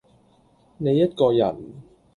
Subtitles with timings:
[0.79, 1.55] 你一個人，